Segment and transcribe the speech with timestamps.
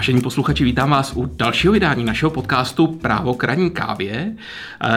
[0.00, 4.32] Vážení posluchači, vítám vás u dalšího vydání našeho podcastu Právo k ranní kávě.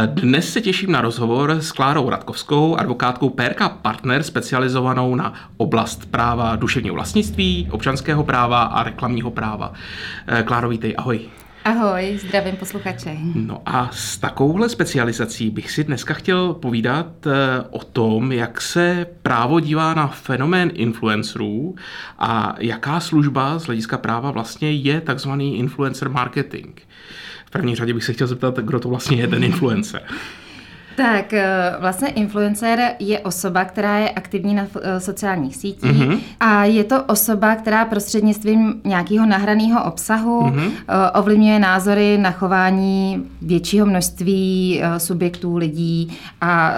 [0.06, 6.56] Dnes se těším na rozhovor s Klárou Radkovskou, advokátkou PRK Partner, specializovanou na oblast práva
[6.56, 9.74] duševního vlastnictví, občanského práva a reklamního práva.
[10.46, 11.20] Kláro, vítej, ahoj.
[11.66, 13.18] Ahoj, zdravím posluchače.
[13.36, 17.32] No a s takovouhle specializací bych si dneska chtěl povídat eh,
[17.70, 21.76] o tom, jak se právo dívá na fenomén influencerů
[22.20, 26.80] a jaká služba z hlediska práva vlastně je takzvaný influencer marketing.
[27.46, 30.02] V první řadě bych se chtěl zeptat, kdo to vlastně je ten influencer.
[30.96, 36.20] Tak eh, vlastně influencer je osoba, která je aktivní na eh, sociálních sítích mm-hmm.
[36.40, 40.72] a je to osoba, která prostřednictvím nějakého nahraného obsahu mm-hmm.
[41.14, 46.74] ovlivňuje názory na chování většího množství subjektů, lidí a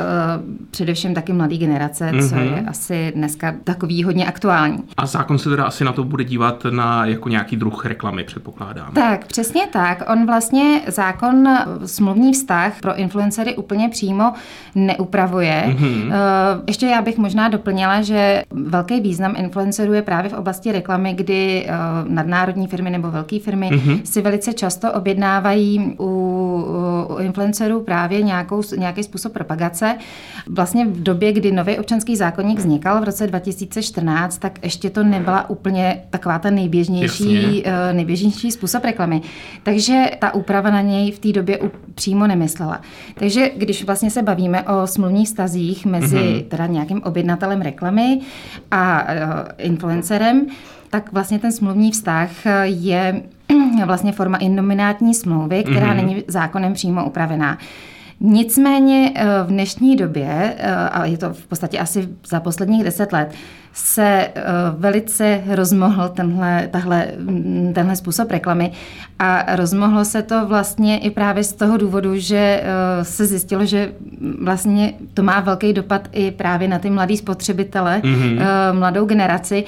[0.72, 2.30] především taky mladé generace, mm-hmm.
[2.30, 4.84] co je asi dneska takový hodně aktuální.
[4.98, 8.94] A zákon se teda asi na to bude dívat na jako nějaký druh reklamy, předpokládám.
[8.94, 10.04] Tak, přesně tak.
[10.12, 11.50] On vlastně zákon
[11.86, 14.34] smluvní vztah pro influencery úplně přijde přímo
[14.76, 15.64] neupravuje.
[15.68, 16.14] Mm-hmm.
[16.68, 21.66] Ještě já bych možná doplnila, že velký význam influencerů je právě v oblasti reklamy, kdy
[21.68, 21.74] eh,
[22.08, 24.02] nadnárodní firmy nebo velké firmy mm-hmm.
[24.04, 26.06] si velice často objednávají u,
[27.10, 29.96] u influencerů právě nějakou, nějaký způsob propagace.
[30.50, 35.50] Vlastně v době, kdy nový občanský zákonník vznikal v roce 2014, tak ještě to nebyla
[35.50, 37.94] úplně taková ta nejběžnější, Jasně.
[37.94, 39.22] nejběžnější způsob reklamy.
[39.64, 41.60] Takže ta úprava na něj v té době
[41.96, 42.82] přímo nemyslela.
[43.16, 46.44] Takže když vlastně vlastně se bavíme o smluvních stazích mezi mm-hmm.
[46.44, 48.20] teda nějakým objednatelem reklamy
[48.72, 49.10] a uh,
[49.58, 50.46] influencerem,
[50.90, 52.30] tak vlastně ten smluvní vztah
[52.64, 53.22] je
[53.86, 55.96] vlastně forma innominátní smlouvy, která mm-hmm.
[55.96, 57.58] není zákonem přímo upravená.
[58.20, 60.56] Nicméně e, v dnešní době,
[60.92, 63.34] a je to v podstatě asi za posledních deset let,
[63.76, 64.28] se
[64.78, 67.08] velice rozmohl tenhle, tahle,
[67.74, 68.72] tenhle způsob reklamy
[69.20, 73.94] a rozmohlo se to vlastně i právě z toho důvodu, že eh, se zjistilo, že
[74.42, 78.40] vlastně to má velký dopad i právě na ty mladý spotřebitele, mm-hmm.
[78.72, 79.64] mladou generaci,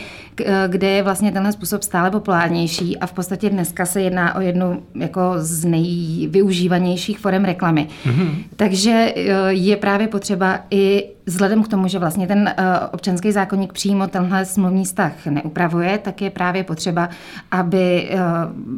[0.45, 4.41] eh, kde je vlastně tenhle způsob stále populárnější a v podstatě dneska se jedná o
[4.41, 7.87] jednu jako z nejvyužívanějších forem reklamy.
[8.05, 8.29] Mm-hmm.
[8.55, 9.13] Takže
[9.49, 12.53] je právě potřeba i Vzhledem k tomu, že vlastně ten
[12.91, 17.09] občanský zákonník přímo tenhle smluvní vztah neupravuje, tak je právě potřeba,
[17.51, 18.09] aby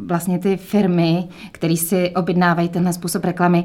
[0.06, 3.64] vlastně ty firmy, které si objednávají tenhle způsob reklamy,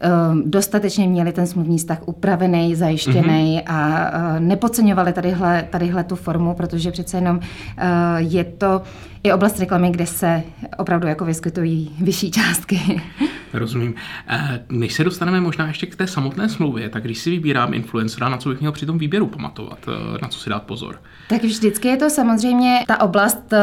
[0.00, 3.72] ehm, dostatečně měli ten smluvní vztah upravený, zajištěný mm-hmm.
[3.74, 7.40] a eh, nepodceňovali tadyhle, tadyhle tu formu, protože přece jenom
[7.78, 7.86] eh,
[8.18, 8.82] je to
[9.22, 10.42] i oblast reklamy, kde se
[10.78, 13.02] opravdu jako vyskytují vyšší částky.
[13.52, 13.94] Rozumím.
[14.28, 18.28] Eh, než se dostaneme možná ještě k té samotné smlouvě, tak když si vybírám influencera,
[18.28, 19.78] na co bych měl při tom výběru pamatovat,
[20.22, 21.00] na co si dát pozor?
[21.28, 23.54] Tak vždycky je to samozřejmě ta oblast,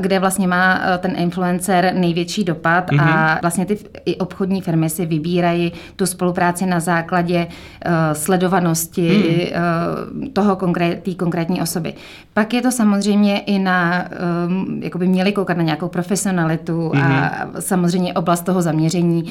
[0.00, 3.02] kde vlastně má ten influencer největší dopad mm-hmm.
[3.02, 3.38] a mhm.
[3.42, 9.08] vlastně ty i obchodní firmy si vybírají tu spolupráci na základě uh, sledovanosti
[9.54, 10.22] mm.
[10.22, 11.94] uh, toho konkrét, té konkrétní osoby.
[12.34, 14.04] Pak je to samozřejmě i na,
[14.46, 17.02] um, jako by měli koukat na nějakou profesionalitu mm.
[17.02, 17.54] a mhm.
[17.60, 19.25] samozřejmě oblast toho zaměření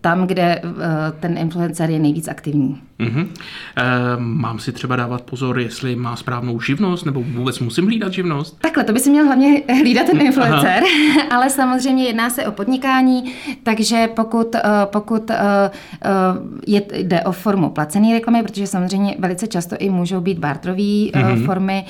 [0.00, 0.70] tam, kde uh,
[1.20, 2.80] ten influencer je nejvíc aktivní.
[3.00, 3.28] Mm-hmm.
[3.76, 3.84] E,
[4.18, 8.58] mám si třeba dávat pozor, jestli má správnou živnost, nebo vůbec musím hlídat živnost?
[8.60, 10.82] Takhle, to by si měl hlavně hlídat ten influencer,
[11.30, 13.32] ale samozřejmě jedná se o podnikání,
[13.62, 15.70] takže pokud, eh, pokud eh,
[16.66, 21.46] je, jde o formu placené reklamy, protože samozřejmě velice často i můžou být barterové mm-hmm.
[21.46, 21.84] formy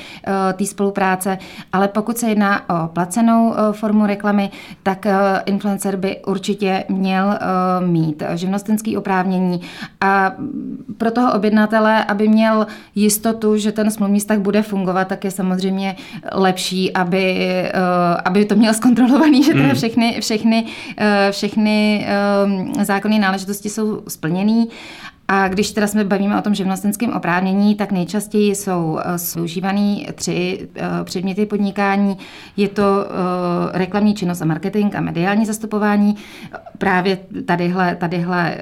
[0.57, 1.39] té spolupráce,
[1.73, 4.51] ale pokud se jedná o placenou formu reklamy,
[4.83, 5.07] tak
[5.47, 7.39] influencer by určitě měl
[7.87, 9.61] mít živnostenský oprávnění
[10.01, 10.33] a
[10.99, 15.97] pro toho objednatele, aby měl jistotu, že ten smluvní vztah bude fungovat, tak je samozřejmě
[16.33, 17.63] lepší, aby,
[18.25, 19.75] aby to měl zkontrolovaný, že teda mhm.
[19.75, 20.65] všechny, všechny,
[21.31, 22.07] všechny
[22.83, 24.69] zákonné náležitosti jsou splněný
[25.29, 29.01] a když teda jsme bavíme o tom živnostenském oprávnění, tak nejčastěji jsou uh,
[29.35, 32.19] využívaný tři uh, předměty podnikání.
[32.57, 36.17] Je to uh, reklamní činnost a marketing a mediální zastupování.
[36.79, 38.57] Právě tadyhle, tadyhle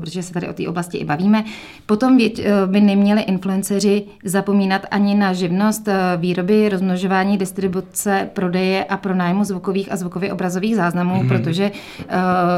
[0.00, 1.44] protože se tady o té oblasti i bavíme.
[1.86, 2.18] Potom
[2.66, 9.96] by neměli influenceři zapomínat ani na živnost výroby, rozmnožování, distribuce, prodeje a pronájmu zvukových a
[9.96, 11.28] zvukově obrazových záznamů, mm-hmm.
[11.28, 11.72] protože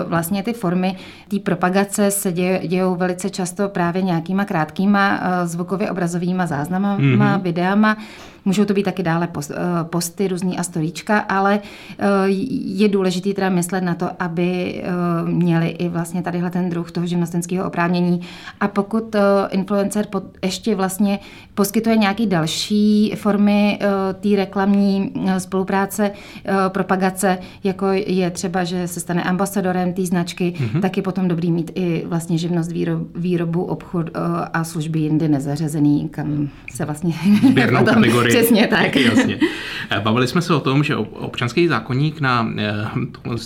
[0.07, 0.97] vlastně ty formy
[1.29, 7.43] té propagace se dějou velice velice často právě nějakýma krátkýma eh, zvukově obrazovými záznamama, mm-hmm.
[7.43, 7.97] videama,
[8.47, 9.29] Můžou to být taky dále
[9.83, 11.61] posty, různý a storíčka, ale
[12.65, 14.83] je důležité teda myslet na to, aby
[15.25, 18.21] měli i vlastně tadyhle ten druh toho živnostenského oprávnění.
[18.61, 19.17] A pokud
[19.51, 20.07] influencer
[20.45, 21.19] ještě vlastně
[21.55, 23.79] poskytuje nějaký další formy
[24.21, 26.11] té reklamní spolupráce,
[26.69, 30.81] propagace, jako je třeba, že se stane ambasadorem té značky, mm-hmm.
[30.81, 34.11] tak je potom dobrý mít i vlastně živnost výrob, výrobu, obchod
[34.53, 37.15] a služby jindy nezařazený, kam se vlastně...
[37.51, 38.36] Sběrnou kategorii.
[38.39, 38.97] Přesně tak.
[38.97, 39.39] Jasně.
[40.03, 42.49] Bavili jsme se o tom, že občanský zákonník na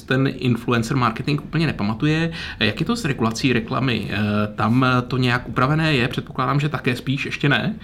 [0.06, 2.32] ten influencer marketing úplně nepamatuje.
[2.60, 4.10] Jak je to s regulací reklamy?
[4.54, 6.08] Tam to nějak upravené je?
[6.08, 7.74] Předpokládám, že také spíš ještě ne.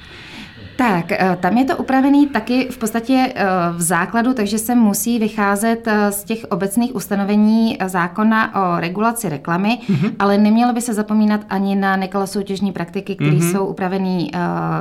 [0.76, 5.18] Tak, eh, tam je to upravený taky v podstatě eh, v základu, takže se musí
[5.18, 10.12] vycházet eh, z těch obecných ustanovení zákona o regulaci reklamy, mm-hmm.
[10.18, 13.52] ale nemělo by se zapomínat ani na nekalosoutěžní praktiky, které mm-hmm.
[13.52, 14.30] jsou upraveny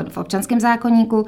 [0.10, 1.26] v občanském zákonníku.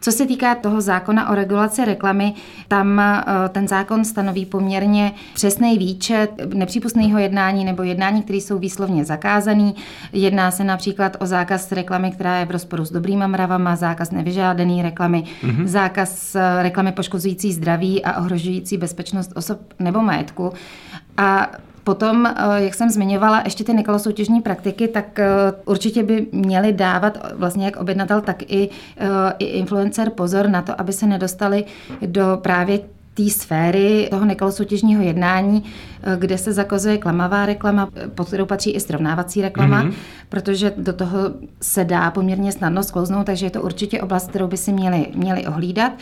[0.00, 2.34] Co se týká toho zákona o regulaci reklamy,
[2.68, 9.04] tam eh, ten zákon stanoví poměrně přesný výčet nepřípustného jednání nebo jednání, které jsou výslovně
[9.04, 9.74] zakázaný.
[10.12, 14.82] Jedná se například o zákaz reklamy, která je v rozporu s dobrýma mravama, zákaz nevyžádaný
[14.82, 15.66] reklamy, mm-hmm.
[15.66, 20.52] zákaz eh, reklamy poškozující zdraví a ohrožující bezpečnost osob nebo majetku.
[21.16, 21.50] A
[21.86, 25.26] Potom, eh, jak jsem zmiňovala, ještě ty nekalosoutěžní praktiky, tak eh,
[25.64, 29.06] určitě by měli dávat vlastně jak objednatel, tak i, eh,
[29.38, 31.64] i influencer pozor na to, aby se nedostali
[32.06, 32.80] do právě
[33.14, 35.64] té sféry toho nekalosoutěžního jednání,
[36.16, 39.92] kde se zakazuje klamavá reklama, pod kterou patří i srovnávací reklama, mm-hmm.
[40.28, 41.18] protože do toho
[41.62, 45.46] se dá poměrně snadno sklouznout, takže je to určitě oblast, kterou by si měli, měli
[45.46, 45.92] ohlídat.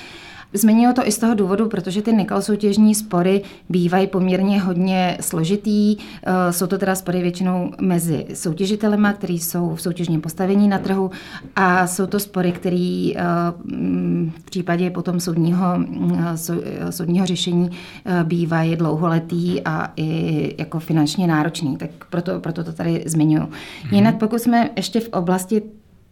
[0.55, 5.97] Zmiňuji to i z toho důvodu, protože ty nekalosoutěžní spory bývají poměrně hodně složitý.
[5.97, 11.11] Eh, jsou to teda spory většinou mezi soutěžitelema, kteří jsou v soutěžním postavení na trhu
[11.57, 13.23] a jsou to spory, které eh,
[14.41, 15.67] v případě potom soudního,
[16.19, 17.71] eh, soudního řešení
[18.25, 21.77] bývají dlouholetý a i jako finančně náročný.
[21.77, 23.41] Tak proto, proto to tady zmiňuji.
[23.41, 23.95] Mhm.
[23.95, 25.63] Jinak pokud jsme ještě v oblasti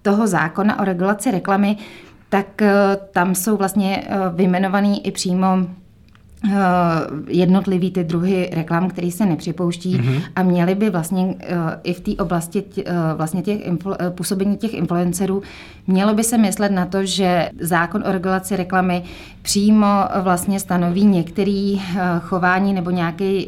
[0.03, 1.77] toho zákona o regulaci reklamy,
[2.33, 2.73] tak eh,
[3.13, 5.67] tam jsou vlastně eh, vyjmenovaný i přímo
[6.51, 6.57] Eh,
[7.29, 10.23] jednotlivý ty druhy reklam, který se nepřipouští mm-hmm.
[10.37, 11.35] a měli by vlastně
[11.83, 13.59] i v té oblasti eh, vlastně těch
[14.09, 15.43] působení těch influencerů,
[15.87, 19.03] mělo by se myslet na to, že zákon o regulaci reklamy
[19.43, 19.87] přímo
[20.23, 21.77] vlastně stanoví některé
[22.21, 23.43] chování nebo nějaké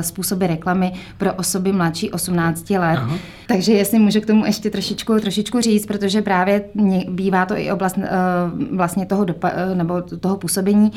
[0.00, 2.80] způsoby reklamy pro osoby mladší 18 let.
[2.80, 3.16] Aha.
[3.48, 6.64] Takže jestli můžu k tomu ještě trošičku, trošičku říct, protože právě
[7.08, 7.98] bývá to i oblast
[8.72, 10.92] vlastně toho, dopa- nebo toho působení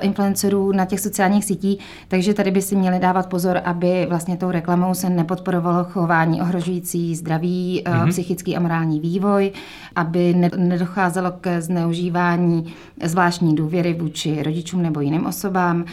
[0.00, 1.78] influencerů na těch sociálních sítí,
[2.08, 7.14] takže tady by si měli dávat pozor, aby vlastně tou reklamou se nepodporovalo chování ohrožující
[7.16, 8.08] zdraví, mm-hmm.
[8.08, 9.52] psychický a morální vývoj,
[9.96, 12.74] aby nedocházelo ke zneužívání
[13.04, 15.84] zvláštní důvěry vůči rodičům nebo jiným osobám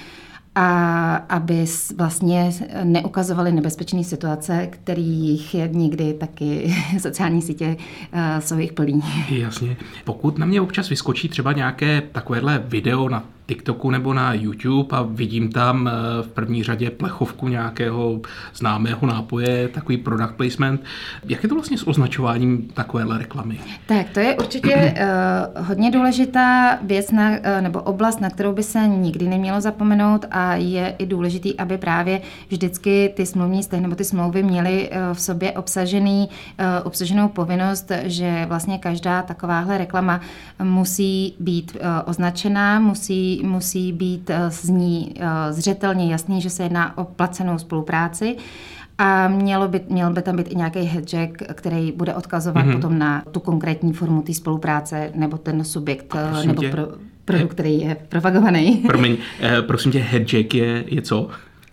[0.55, 1.65] a aby
[1.97, 2.51] vlastně
[2.83, 7.77] neukazovali nebezpečné situace, kterých je někdy taky sociální sítě
[8.13, 9.01] uh, jsou jich plný.
[9.29, 9.77] Jasně.
[10.03, 15.01] Pokud na mě občas vyskočí třeba nějaké takovéhle video na TikToku nebo na YouTube a
[15.01, 15.91] vidím tam eh,
[16.23, 18.21] v první řadě plechovku nějakého
[18.55, 20.81] známého nápoje, takový product placement.
[21.25, 23.59] Jak je to vlastně s označováním takovéhle reklamy?
[23.85, 24.93] Tak to je určitě
[25.55, 30.25] uh, hodně důležitá věc na, uh, nebo oblast, na kterou by se nikdy nemělo zapomenout
[30.31, 35.13] a je i důležitý, aby právě vždycky ty smluvní vztahy nebo ty smlouvy měly uh,
[35.13, 40.21] v sobě obsažený, uh, obsaženou povinnost, že vlastně každá takováhle reklama
[40.63, 46.63] musí být uh, označená, musí musí, být eh, z ní eh, zřetelně jasný, že se
[46.63, 48.35] jedná o placenou spolupráci.
[48.97, 52.75] A mělo by, měl by tam být i nějaký headjack, který bude odkazovat mm-hmm.
[52.75, 56.87] potom na tu konkrétní formu té spolupráce nebo ten subjekt eh, nebo pro,
[57.25, 58.83] produkt, který je propagovaný.
[58.87, 59.17] Promiň,
[59.67, 61.29] prosím tě, headjack je, je co?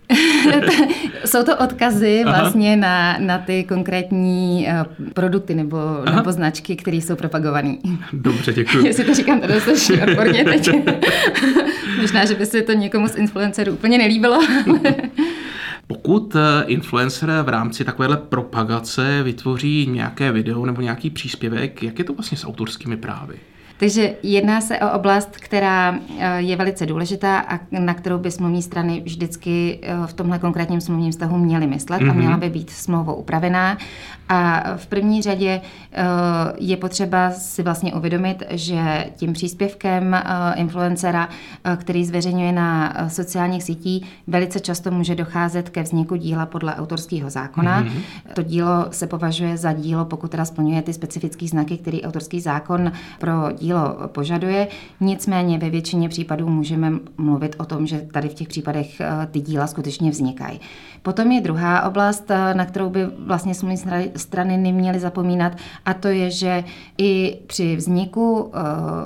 [1.25, 2.39] Jsou to odkazy Aha.
[2.39, 5.77] vlastně na, na ty konkrétní uh, produkty nebo,
[6.15, 7.75] nebo značky, které jsou propagované.
[8.13, 8.85] Dobře, děkuji.
[8.85, 10.69] Jestli to říkám to dostatečně odborně teď.
[12.01, 14.39] Možná, že by se to někomu z influencerů úplně nelíbilo.
[15.87, 22.05] Pokud eh, influencer v rámci takovéhle propagace vytvoří nějaké video nebo nějaký příspěvek, jak je
[22.05, 23.35] to vlastně s autorskými právy?
[23.79, 28.61] Takže jedná se o oblast, která eh, je velice důležitá a na kterou by smluvní
[28.61, 32.09] strany vždycky eh, v tomhle konkrétním smluvním vztahu měly myslet mm-hmm.
[32.09, 33.77] a měla by být smlouvou upravená.
[34.29, 36.03] A v první řadě eh,
[36.57, 40.21] je potřeba si vlastně uvědomit, že tím příspěvkem
[40.55, 41.29] influencera,
[41.75, 47.83] který zveřejňuje na sociálních sítích, velice často může docházet ke vzniku díla podle autorského zákona.
[47.83, 48.01] Mm-hmm.
[48.33, 52.91] To dílo se považuje za dílo, pokud teda splňuje ty specifické znaky, který autorský zákon
[53.19, 54.67] pro dílo dílo požaduje.
[54.99, 59.67] Nicméně ve většině případů můžeme mluvit o tom, že tady v těch případech ty díla
[59.67, 60.59] skutečně vznikají.
[61.01, 63.77] Potom je druhá oblast, na kterou by vlastně smluvní
[64.15, 65.53] strany neměly zapomínat,
[65.85, 66.63] a to je, že
[66.97, 68.51] i při vzniku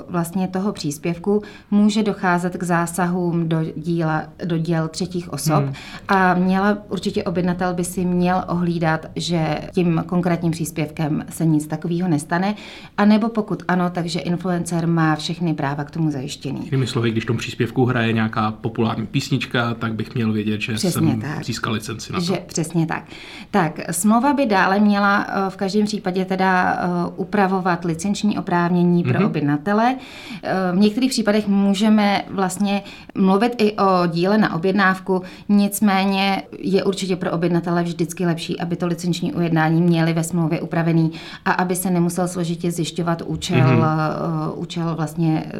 [0.08, 5.72] vlastně toho příspěvku může docházet k zásahům do díla, do děl třetích osob hmm.
[6.08, 12.08] a měla určitě objednatel by si měl ohlídat, že tím konkrétním příspěvkem se nic takového
[12.08, 12.54] nestane,
[12.96, 14.53] a nebo pokud ano, takže influencer
[14.86, 16.60] má všechny práva k tomu zajištěný.
[16.64, 20.72] Jinými slovy, když v tom příspěvku hraje nějaká populární písnička, tak bych měl vědět, že
[20.74, 21.44] přesně jsem tak.
[21.44, 22.24] získal licenci na to.
[22.24, 23.04] Že, přesně tak.
[23.50, 29.12] Tak, smlouva by dále měla eh, v každém případě teda eh, upravovat licenční oprávnění pro
[29.12, 29.26] mm-hmm.
[29.26, 29.96] objednatele.
[30.42, 32.82] Eh, v některých případech můžeme vlastně
[33.14, 38.86] mluvit i o díle na objednávku, nicméně je určitě pro objednatele vždycky lepší, aby to
[38.86, 41.12] licenční ujednání měli ve smlouvě upravený
[41.44, 44.43] a aby se nemusel složitě zjišťovat účel, mm-hmm.
[44.54, 45.52] Účel vlastně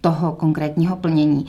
[0.00, 1.46] toho konkrétního plnění.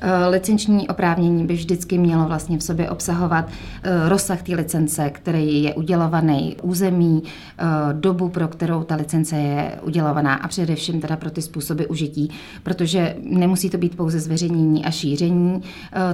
[0.00, 3.48] Eh, licenční oprávnění by vždycky mělo vlastně v sobě obsahovat
[3.82, 7.22] eh, rozsah té licence, který je udělovaný, území,
[7.58, 12.30] eh, dobu, pro kterou ta licence je udělovaná a především teda pro ty způsoby užití,
[12.62, 15.62] protože nemusí to být pouze zveřejnění a šíření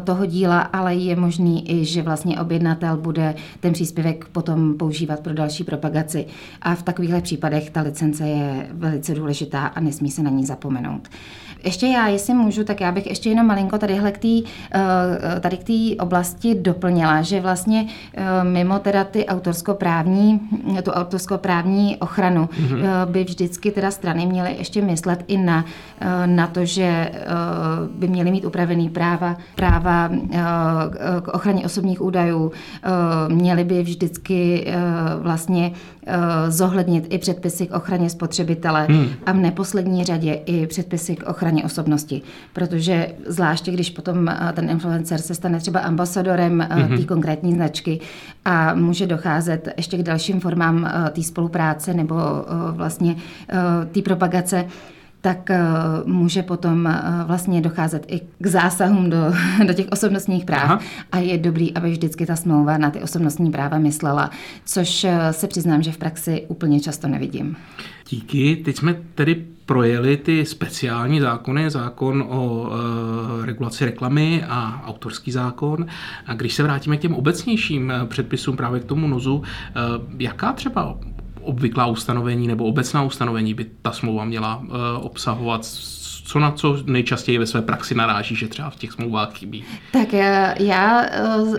[0.04, 5.34] toho díla, ale je možný i, že vlastně objednatel bude ten příspěvek potom používat pro
[5.34, 6.26] další propagaci.
[6.62, 11.08] A v takovýchhle případech ta licence je velice důležitá a nesmí se na ní zapomenout.
[11.64, 14.42] Ještě já, jestli můžu, tak já bych ještě jenom malinko tadyhle k tý,
[14.74, 20.40] eh, tady k té oblasti doplnila, že vlastně eh, mimo teda ty autorskoprávní,
[20.82, 23.06] tu autorskoprávní ochranu mm-hmm.
[23.06, 25.64] by vždycky teda strany měly ještě myslet i na,
[26.26, 27.10] na to, že
[27.90, 30.10] by měly mít upravený práva, práva
[31.22, 32.52] k ochraně osobních údajů,
[33.28, 34.66] měly by vždycky
[35.18, 35.72] vlastně
[36.48, 39.06] zohlednit i předpisy k ochraně spotřebitele hmm.
[39.26, 44.70] a v neposlední řadě i předpisy k ochraně osobnosti, protože zvláště když potom eh, ten
[44.70, 46.98] influencer se stane třeba ambasadorem mm-hmm.
[46.98, 48.00] té konkrétní značky
[48.44, 52.14] a může docházet ještě k dalším formám eh, té spolupráce nebo
[52.70, 53.16] vlastně
[53.92, 54.64] té propagace,
[55.24, 55.50] tak
[56.04, 56.94] může potom
[57.26, 59.16] vlastně docházet i k zásahům do,
[59.66, 60.64] do těch osobnostních práv.
[60.64, 60.80] Aha.
[61.12, 64.30] A je dobrý, aby vždycky ta smlouva na ty osobnostní práva myslela,
[64.64, 67.56] což se přiznám, že v praxi úplně často nevidím.
[68.08, 68.56] Díky.
[68.56, 72.70] Teď jsme tedy projeli ty speciální zákony, zákon o
[73.42, 75.86] e, regulaci reklamy a autorský zákon.
[76.26, 79.80] A když se vrátíme k těm obecnějším předpisům, právě k tomu nozu, e,
[80.18, 80.98] jaká třeba
[81.44, 85.66] obvyklá ustanovení nebo obecná ustanovení by ta smlouva měla e, obsahovat?
[86.26, 89.64] co na co nejčastěji ve své praxi naráží, že třeba v těch smlouvách chybí?
[89.92, 91.06] Tak já, já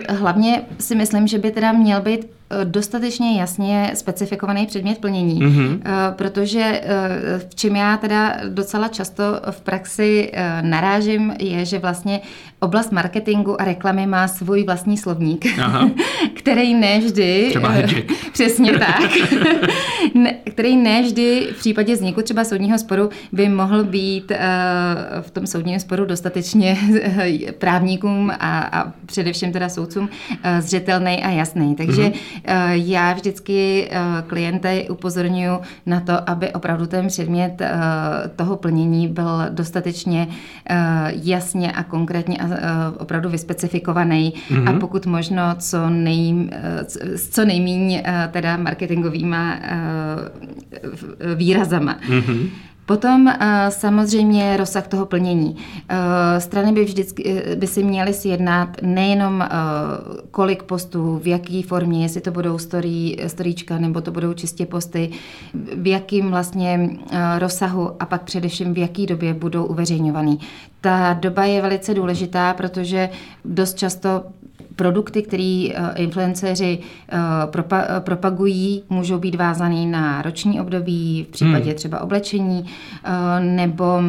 [0.08, 5.80] hlavně si myslím, že by teda měl být Eh, dostatečně jasně specifikovaný předmět plnění, mm-hmm.
[6.10, 12.20] protože eh, v čem já teda docela často v praxi narážím, je, že vlastně
[12.60, 15.90] oblast marketingu a reklamy má svůj vlastní slovník, Aha.
[16.34, 17.46] který ne vždy...
[17.50, 17.74] Třeba
[18.32, 19.10] Přesně tak.
[20.14, 24.32] ne, který ne vždy v případě vzniku třeba soudního sporu by mohl být
[25.20, 26.78] v tom soudním sporu dostatečně
[27.58, 30.08] právníkům a, a především teda soudcům
[30.60, 31.74] zřetelný a jasný.
[31.74, 32.35] Takže mm-hmm Eh,
[32.72, 37.70] já vždycky eh, klienty upozorňuji na to, aby opravdu ten předmět eh,
[38.36, 40.28] toho plnění byl dostatečně
[41.08, 42.46] jasně a konkrétně a
[42.98, 44.68] opravdu vyspecifikovaný mm-hmm.
[44.68, 44.78] a mhm.
[44.80, 46.50] pokud možno co, nej,
[47.30, 49.58] co nejméně teda marketingovýma
[51.34, 51.98] výrazama.
[52.08, 52.48] Mm-hmm.
[52.86, 55.56] Potom eh, samozřejmě rozsah toho plnění.
[55.88, 59.44] Eh, strany by vždycky eh, by si měly sjednat nejenom
[60.30, 65.10] kolik postů, v jaké formě, jestli to budou story, storíčka nebo to budou čistě posty,
[65.76, 66.90] v jakým vlastně
[67.38, 70.38] rozsahu a pak především v jaké době budou uveřejňovaný.
[70.86, 73.08] Ta doba je velice důležitá, protože
[73.44, 74.24] dost často
[74.76, 77.16] produkty, které eh, influenceři eh,
[78.00, 81.74] propagují, můžou být vázaný na roční období, v případě hmm.
[81.74, 82.64] třeba oblečení,
[83.04, 84.02] eh, nebo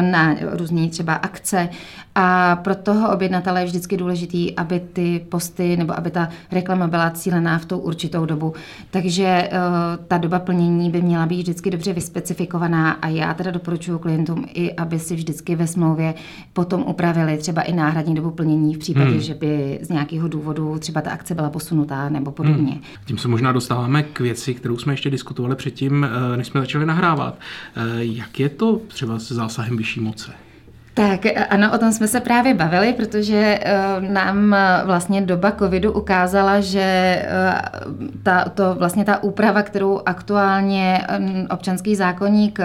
[0.00, 1.68] na různé třeba akce
[2.14, 7.10] a pro toho objednatele je vždycky důležitý, aby ty posty nebo aby ta reklama byla
[7.10, 8.54] cílená v tou určitou dobu.
[8.90, 13.98] Takže uh, ta doba plnění by měla být vždycky dobře vyspecifikovaná a já teda doporučuji
[13.98, 16.14] klientům i, aby si vždycky ve smlouvě
[16.52, 19.20] potom upravili třeba i náhradní dobu plnění v případě, hmm.
[19.20, 22.72] že by z nějakého důvodu třeba ta akce byla posunutá nebo podobně.
[22.72, 22.82] Hmm.
[23.04, 26.86] Tím se možná dostáváme k věci, kterou jsme ještě diskutovali předtím, eh, než jsme začali
[26.86, 27.38] nahrávat.
[27.76, 30.30] Eh, jak je to třeba se zásahem vyšší moci?
[30.94, 33.60] Tak ano, o tom jsme se právě bavili, protože
[34.00, 37.18] nám vlastně doba covidu ukázala, že
[38.22, 41.06] ta, to vlastně ta úprava, kterou aktuálně
[41.50, 42.58] občanský zákonník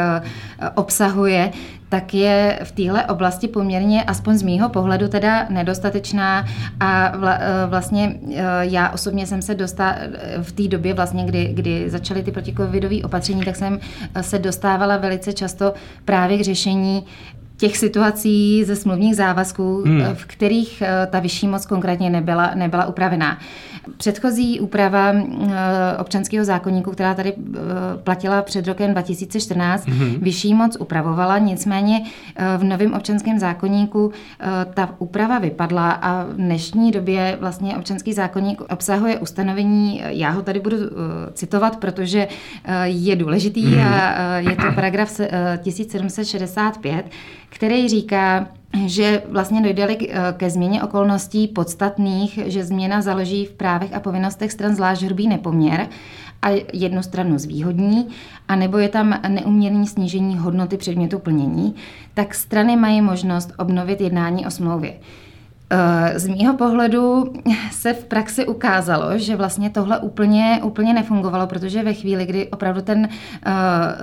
[0.75, 1.51] obsahuje,
[1.89, 6.45] tak je v téhle oblasti poměrně, aspoň z mýho pohledu, teda nedostatečná.
[6.79, 9.95] A vla, e, vlastně e, já osobně jsem se dostala
[10.41, 13.79] v té době, vlastně, kdy, kdy začaly ty protikovidové opatření, tak jsem
[14.21, 15.73] se dostávala velice často
[16.05, 17.05] právě k řešení
[17.57, 20.01] těch situací ze smluvních závazků, hmm.
[20.13, 23.39] v kterých e, ta vyšší moc konkrétně nebyla, nebyla upravená.
[23.97, 27.59] Předchozí úprava eh, občanského zákonníku, která tady eh,
[28.03, 30.19] platila před rokem 2014, mm-hmm.
[30.19, 32.01] vyšší moc upravovala, nicméně
[32.35, 34.11] eh, v novém občanském zákonníku
[34.73, 40.59] ta úprava vypadla a v dnešní době vlastně občanský zákonník obsahuje ustanovení, já ho tady
[40.59, 40.77] budu
[41.33, 42.27] citovat, protože
[42.83, 43.93] je důležitý mm-hmm.
[43.93, 45.21] a je to paragraf
[45.63, 47.05] 1765,
[47.49, 48.47] který říká,
[48.85, 49.95] že vlastně dojde
[50.33, 55.87] ke změně okolností podstatných, že změna založí v právech a povinnostech stran zvlášť hrubý nepoměr
[56.41, 58.07] a jednu stranu zvýhodní,
[58.47, 61.75] anebo je tam neuměrné snížení hodnoty předmětu plnění,
[62.13, 64.93] tak strany mají možnost obnovit jednání o smlouvě.
[65.69, 67.33] Eh, z mýho pohledu
[67.71, 72.81] se v praxi ukázalo, že vlastně tohle úplně, úplně nefungovalo, protože ve chvíli, kdy opravdu
[72.81, 73.53] ten uh,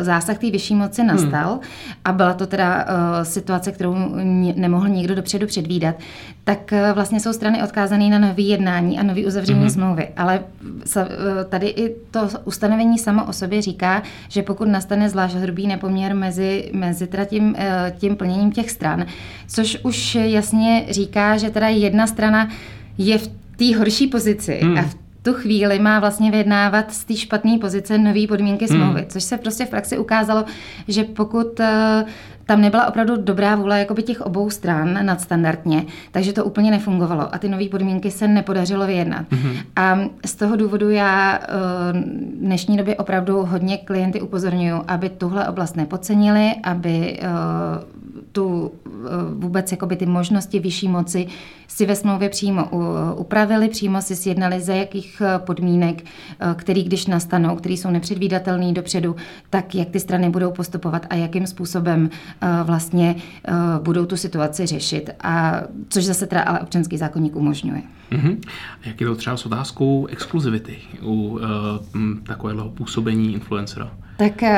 [0.05, 1.11] zásah té vyšší moci hmm.
[1.11, 1.61] nastal hmm.
[2.05, 3.97] a byla to teda uh, situace, kterou
[4.57, 5.97] nemohl nikdo dopředu předvídat,
[6.45, 9.71] tak uh, vlastně jsou strany odkázané na nový jednání a nový uzavření hmm.
[9.71, 10.09] smlouvy.
[10.17, 10.41] Ale
[10.97, 11.05] uh,
[11.49, 16.71] tady i to ustanovení samo o sobě říká, že pokud nastane zvlášť hrubý nepoměr mezi,
[16.75, 17.57] mezi teda tím,
[17.99, 19.07] tím plněním těch stran,
[19.49, 22.49] což už jasně říká, že teda jedna strana
[22.99, 24.79] je v té horší pozici hmm.
[24.79, 28.77] a v tu chvíli má vlastně vyjednávat z té špatné pozice nové podmínky hmm.
[28.77, 29.11] smlouvy, hmm.
[29.11, 30.45] což se prostě v praxi ukázalo,
[30.89, 31.67] že pokud uh,
[32.47, 37.39] tam nebyla opravdu dobrá vůle jakoby těch obou stran nadstandardně, takže to úplně nefungovalo a
[37.39, 39.27] ty nové podmínky se nepodařilo vyjednat.
[39.31, 39.57] Mm-hmm.
[39.77, 45.49] A z toho důvodu já uh, v dnešní době opravdu hodně klienty upozorňuji, aby tuhle
[45.49, 48.91] oblast nepodcenili, aby uh, tu eh,
[49.35, 51.27] vůbec jakoby ty možnosti vyšší moci
[51.75, 52.71] si ve smlouvě přímo
[53.17, 58.75] upravili, přímo si sjednali, za jakých eh, podmínek, eh, který když nastanou, který jsou nepředvídatelný
[58.75, 59.17] dopředu,
[59.51, 62.11] tak jak ty strany budou postupovat a jakým způsobem
[62.65, 63.15] vlastně
[63.83, 65.11] budou tu situaci řešit.
[65.21, 67.83] A což zase teda ale občanský zákonník umožňuje.
[68.13, 68.41] Mm-hmm.
[68.85, 71.41] Jak je to třeba s otázkou exkluzivity u uh,
[72.27, 73.91] takového působení influencera?
[74.17, 74.49] Tak uh,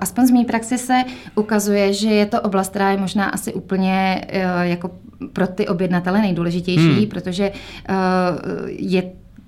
[0.00, 4.24] aspoň z mý praxi se ukazuje, že je to oblast, která je možná asi úplně
[4.28, 4.90] uh, jako
[5.32, 7.06] pro ty objednatele nejdůležitější, hmm.
[7.06, 7.96] protože uh,
[8.66, 9.02] je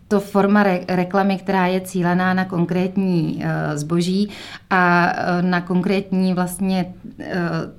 [0.09, 3.43] to forma re- reklamy, která je cílená na konkrétní uh,
[3.75, 4.29] zboží
[4.71, 6.87] a uh, na konkrétní vlastně
[7.19, 7.25] uh,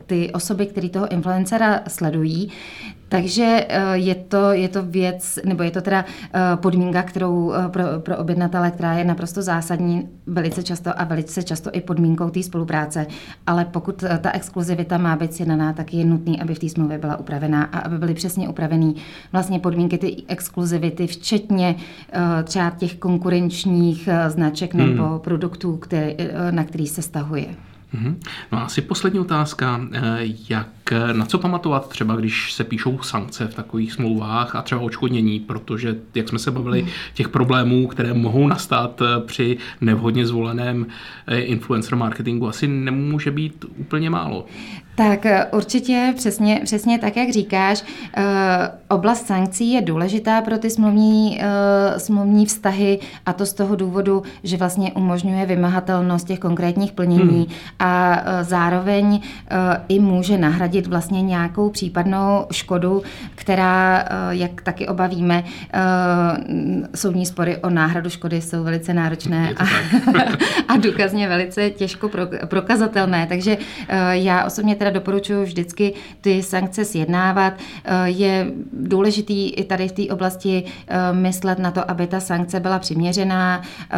[0.05, 2.51] ty osoby, které toho influencera sledují.
[3.09, 7.69] Takže eh, je to, je to věc, nebo je to teda eh, podmínka, kterou eh,
[7.69, 12.43] pro, pro objednatele, která je naprosto zásadní velice často a velice často i podmínkou té
[12.43, 13.07] spolupráce.
[13.47, 17.17] Ale pokud ta exkluzivita má být sjednaná, tak je nutný, aby v té smlouvě byla
[17.17, 18.95] upravená a aby byly přesně upravený
[19.31, 21.75] vlastně podmínky ty exkluzivity, včetně
[22.43, 24.89] třeba těch konkurenčních značek hmm.
[24.89, 26.15] nebo produktů, který,
[26.51, 27.45] na který se stahuje.
[27.95, 28.15] Mm-hmm.
[28.51, 29.81] No a asi poslední otázka,
[30.49, 30.67] jak
[31.13, 35.95] na co pamatovat třeba, když se píšou sankce v takových smlouvách a třeba očkodnění, protože,
[36.15, 40.85] jak jsme se bavili, těch problémů, které mohou nastat při nevhodně zvoleném
[41.31, 44.45] influencer marketingu, asi nemůže být úplně málo.
[44.97, 47.83] Tak eh, určitě přesně, přesně tak, jak říkáš.
[48.17, 48.23] Eh,
[48.89, 54.23] oblast sankcí je důležitá pro ty smluvní, eh, smluvní vztahy a to z toho důvodu,
[54.43, 57.45] že vlastně umožňuje vymahatelnost těch konkrétních plnění hmm.
[57.79, 59.21] a zároveň
[59.87, 63.03] i může nahradit vlastně nějakou případnou škodu,
[63.35, 65.43] která, jak taky obavíme,
[66.95, 69.65] soudní spory o náhradu škody jsou velice náročné a,
[70.73, 72.09] a důkazně velice těžko
[72.47, 73.27] prokazatelné.
[73.27, 73.57] Takže
[74.11, 77.53] já osobně teda teda doporučuji vždycky ty sankce sjednávat.
[77.85, 82.59] Eh, je důležitý i tady v té oblasti eh, myslet na to, aby ta sankce
[82.59, 83.61] byla přiměřená.
[83.61, 83.97] Eh,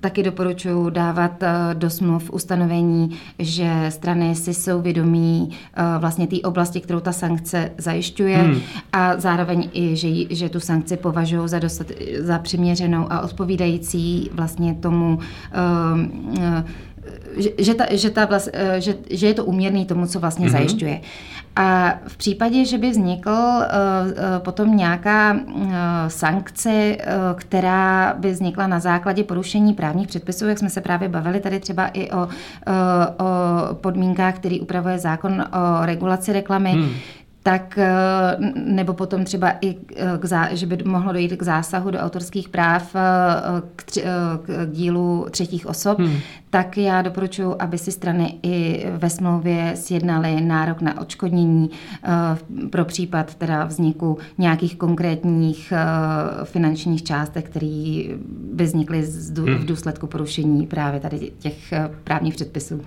[0.00, 5.50] taky doporučuji dávat do smluv ustanovení, že strany si jsou vědomí
[5.98, 8.60] vlastně té oblasti, kterou ta sankce zajišťuje hmm.
[8.92, 11.86] a zároveň i, že, že tu sankci považují za, dostat,
[12.18, 15.18] za přiměřenou a odpovídající vlastně tomu
[17.36, 20.46] že, že, ta, že, ta vlast, eh, že, že je to uměrný tomu, co vlastně
[20.46, 20.52] mm-hmm.
[20.52, 21.00] zajišťuje.
[21.56, 23.64] A v případě, že by vznikl uh,
[24.38, 25.72] potom nějaká uh,
[26.08, 31.40] sankce, uh, která by vznikla na základě porušení právních předpisů, jak jsme se právě bavili
[31.40, 32.28] tady třeba i o, o
[33.74, 36.90] podmínkách, který upravuje zákon o regulaci reklamy, hmm
[37.48, 37.90] tak eh,
[38.54, 39.74] nebo potom třeba i,
[40.18, 43.00] k zá, že by mohlo dojít k zásahu do autorských práv eh,
[43.76, 44.08] k, tři, eh,
[44.42, 46.18] k dílu třetích osob, hmm.
[46.50, 51.70] tak já doporučuji, aby si strany i ve smlouvě sjednaly nárok na odškodnění
[52.70, 55.72] pro případ teda vzniku nějakých konkrétních
[56.44, 58.02] finančních částek, které
[58.52, 59.06] by vznikly
[59.36, 59.54] hmm.
[59.54, 62.80] v důsledku porušení právě tady těch právních předpisů.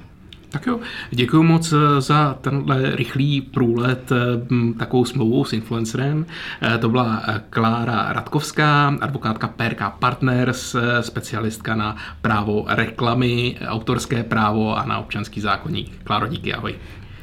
[0.52, 0.80] Tak jo,
[1.12, 6.26] děkuji moc eh, za tenhle rychlý průlet eh, takovou smlouvou s influencerem.
[6.62, 14.86] Eh, to byla Klára Radkovská, advokátka PRK Partners, specialistka na právo reklamy, autorské právo a
[14.86, 16.04] na občanský zákonník.
[16.04, 16.76] Kláro, díky, ahoj.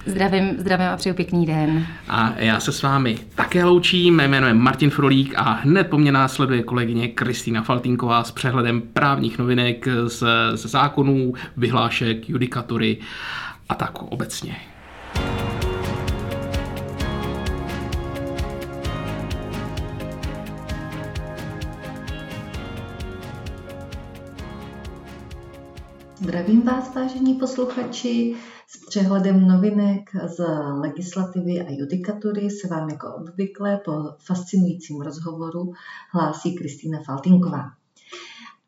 [0.06, 1.86] Zdravím, zdravím a přeju pěkný den.
[2.08, 5.98] A já se s vámi také loučím, mé jméno je Martin Frolík a hned po
[5.98, 12.96] mně následuje kolegyně Kristýna Faltinková s přehledem právních novinek z, z zákonů, vyhlášek, judikatury
[13.68, 14.56] a tak obecně.
[26.16, 28.34] Zdravím vás, vážení posluchači.
[28.88, 30.44] Přehledem novinek z
[30.80, 35.72] legislativy a judikatury se vám jako obvykle po fascinujícím rozhovoru
[36.12, 37.64] hlásí Kristýna Faltinková.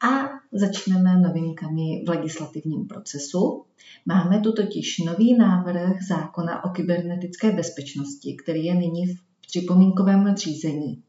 [0.03, 3.65] A začneme novinkami v legislativním procesu.
[4.07, 11.03] Máme tu totiž nový návrh zákona o kybernetické bezpečnosti, který je nyní v připomínkovém řízení.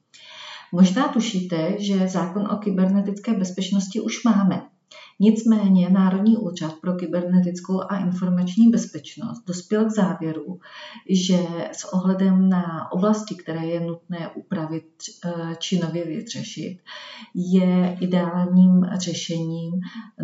[0.71, 4.70] Možná tušíte, že zákon o kybernetické bezpečnosti už máme.
[5.23, 10.59] Nicméně Národní úřad pro kybernetickou a informační bezpečnost dospěl k závěru,
[11.09, 11.37] že
[11.71, 14.85] s ohledem na oblasti, které je nutné upravit
[15.25, 16.79] eh, či nově vyřešit,
[17.35, 19.71] je ideálním řešením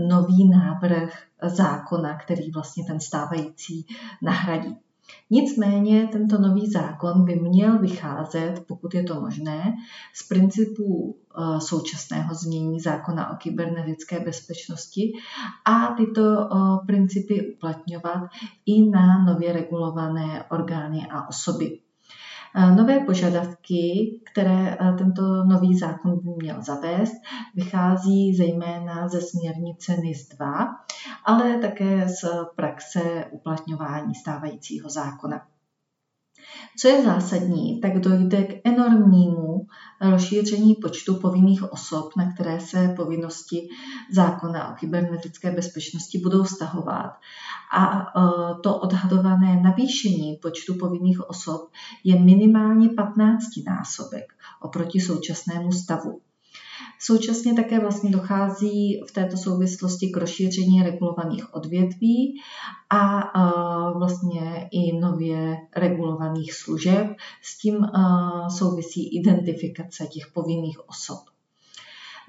[0.08, 3.86] nový návrh zákona, který vlastně ten stávající
[4.22, 4.78] nahradí.
[5.30, 9.76] Nicméně tento nový zákon by měl vycházet, pokud je to možné,
[10.14, 15.14] z principů eh, současného znění zákona o kybernetické bezpečnosti
[15.66, 18.30] a tyto eh, principy uplatňovat
[18.66, 21.80] i na nově regulované orgány a osoby.
[22.58, 27.14] Nové požadavky, které tento nový zákon by měl zavést,
[27.56, 30.68] vychází zejména ze směrnice NIS 2,
[31.26, 32.24] ale také z
[32.56, 35.48] praxe uplatňování stávajícího zákona.
[36.80, 39.68] Co je zásadní, tak dojde k enormnímu
[40.02, 43.70] rozšíření počtu povinných osob, na které se povinnosti
[44.12, 47.12] zákona o kybernetické bezpečnosti budou vztahovat.
[47.78, 48.04] A e,
[48.64, 51.72] to odhadované navýšení počtu povinných osob
[52.04, 56.22] je minimálně 15 násobek oproti současnému stavu.
[57.00, 62.42] Současně také vlastně dochází v této souvislosti k rozšíření regulovaných odvětví
[62.90, 63.24] a
[63.98, 67.08] vlastně i nově regulovaných služeb.
[67.42, 67.88] S tím
[68.58, 71.20] souvisí identifikace těch povinných osob.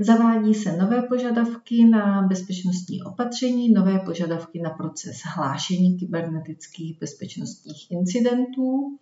[0.00, 8.98] Zavádí se nové požadavky na bezpečnostní opatření, nové požadavky na proces hlášení kybernetických bezpečnostních incidentů.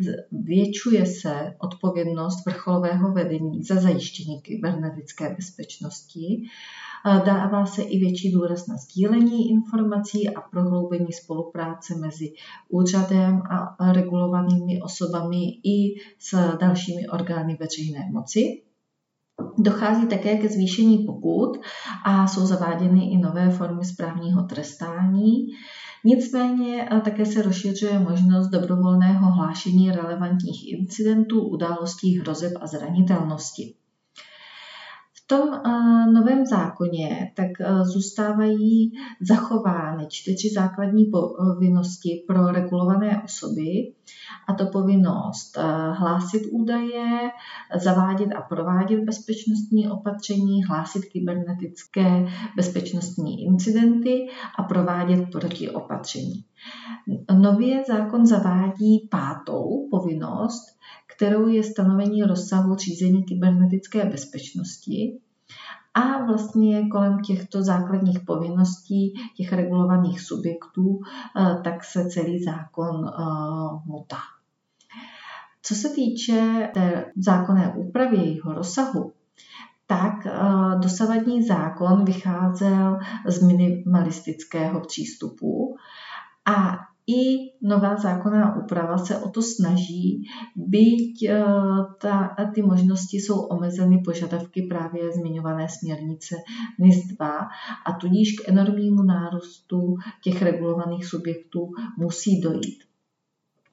[0.00, 6.42] Zvětšuje se odpovědnost vrcholového vedení za zajištění kybernetické bezpečnosti.
[7.04, 12.32] Dává se i větší důraz na sdílení informací a prohloubení spolupráce mezi
[12.68, 13.42] úřadem
[13.78, 18.62] a regulovanými osobami i s dalšími orgány veřejné moci.
[19.58, 21.60] Dochází také ke zvýšení pokut
[22.04, 25.46] a jsou zaváděny i nové formy správního trestání.
[26.04, 33.74] Nicméně také se rozšiřuje možnost dobrovolného hlášení relevantních incidentů, událostí, hrozeb a zranitelnosti
[35.28, 43.92] tom uh, novém zákoně tak uh, zůstávají zachovány čtyři základní povinnosti pro regulované osoby,
[44.48, 47.30] a to povinnost uh, hlásit údaje,
[47.76, 56.44] zavádět a provádět bezpečnostní opatření, hlásit kybernetické bezpečnostní incidenty a provádět protiopatření.
[57.32, 60.78] Nově zákon zavádí pátou povinnost,
[61.18, 65.18] kterou je stanovení rozsahu řízení kybernetické bezpečnosti.
[65.94, 71.00] A vlastně kolem těchto základních povinností těch regulovaných subjektů,
[71.36, 73.22] eh, tak se celý zákon eh,
[73.86, 74.16] motá.
[75.62, 79.12] Co se týče té zákonné úpravy jeho rozsahu,
[79.86, 80.14] tak
[80.82, 85.76] dosavadní zákon vycházel z minimalistického přístupu
[86.44, 86.78] a
[87.08, 90.22] i nová zákonná úprava se o to snaží,
[90.56, 91.44] byť eh,
[92.00, 96.34] ta, ty možnosti jsou omezeny požadavky právě zmiňované směrnice
[96.78, 97.48] NIS 2
[97.86, 102.88] a tudíž k enormnímu nárůstu těch regulovaných subjektů musí dojít.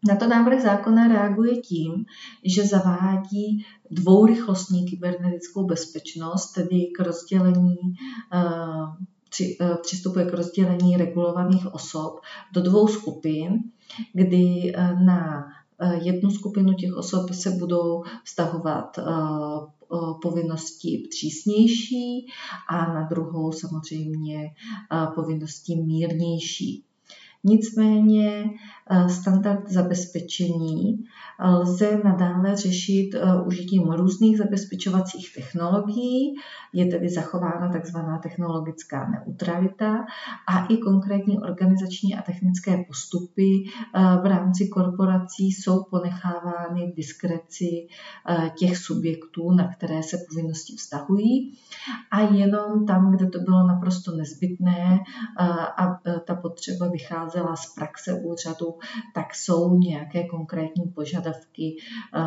[0.07, 2.05] Na to návrh zákona reaguje tím,
[2.45, 7.77] že zavádí dvourychlostní kybernetickou bezpečnost, tedy k rozdělení
[9.41, 12.19] eh, Eh, přistupuje k rozdělení regulovaných osob
[12.53, 13.59] do dvou skupin,
[14.13, 15.45] kdy eh, na
[15.79, 18.99] eh, jednu skupinu těch osob se budou vztahovat
[20.21, 22.27] povinnosti přísnější
[22.69, 24.49] a na druhou samozřejmě
[25.15, 26.83] povinnosti mírnější.
[27.43, 28.49] Nicméně
[29.07, 31.05] standard zabezpečení
[31.39, 36.35] eh, lze nadále řešit eh, užitím různých zabezpečovacích technologií,
[36.73, 37.97] je tedy zachována tzv.
[38.23, 40.05] technologická neutralita
[40.47, 43.63] a i konkrétní organizační a technické postupy
[44.21, 47.87] v rámci korporací jsou ponechávány v diskreci
[48.59, 51.57] těch subjektů, na které se povinnosti vztahují
[52.11, 54.99] a jenom tam, kde to bylo naprosto nezbytné
[55.77, 58.74] a ta potřeba vycházela z praxe úřadu,
[59.13, 61.77] tak jsou nějaké konkrétní požadavky
[62.15, 62.21] eh,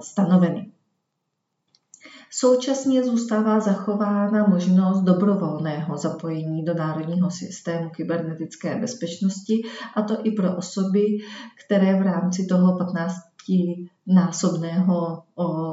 [0.00, 0.70] stanoveny.
[2.30, 9.62] Současně zůstává zachována možnost dobrovolného zapojení do národního systému kybernetické bezpečnosti,
[9.94, 11.18] a to i pro osoby,
[11.66, 13.14] které v rámci toho 15
[14.06, 15.22] násobného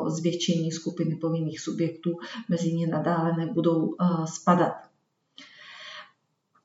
[0.07, 2.11] zvětšení skupiny povinných subjektů
[2.49, 4.90] mezi ně nadále nebudou eh, spadat.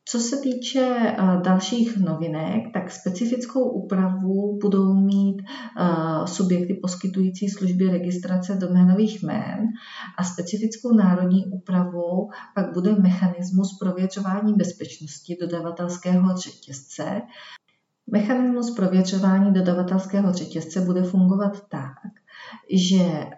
[0.09, 7.91] Co se týče eh, dalších novinek, tak specifickou úpravu budou mít eh, subjekty poskytující služby
[7.91, 9.67] registrace doménových jmén
[10.19, 17.23] a specifickou národní úpravou pak bude mechanismus prověřování bezpečnosti dodavatelského řetězce.
[18.13, 21.97] Mechanismus prověřování dodavatelského řetězce bude fungovat tak,
[22.71, 23.29] že eh,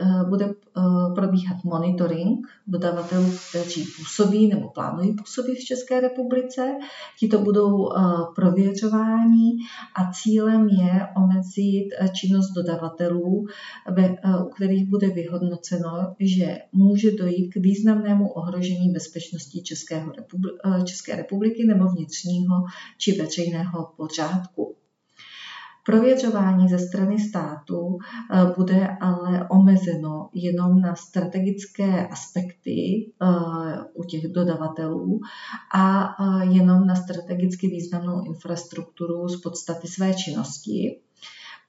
[0.00, 0.82] eh, bude eh,
[1.14, 6.76] probíhat monitoring dodavatelů, kteří působí nebo plánují působit v České republice.
[7.18, 7.88] Tito budou
[8.34, 9.50] prověřováni
[9.96, 13.46] a cílem je omezit činnost dodavatelů,
[14.44, 19.62] u kterých bude vyhodnoceno, že může dojít k významnému ohrožení bezpečnosti
[20.84, 22.54] České republiky nebo vnitřního
[22.98, 24.76] či veřejného pořádku.
[25.86, 27.98] Prověřování ze strany státu
[28.32, 33.26] eh, bude ale omezeno jenom na strategické aspekty eh,
[33.94, 35.20] u těch dodavatelů
[35.74, 41.00] a eh, jenom na strategicky významnou infrastrukturu z podstaty své činnosti